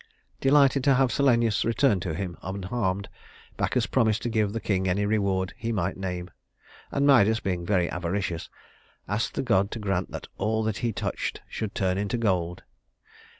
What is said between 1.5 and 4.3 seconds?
returned to him unharmed, Bacchus promised to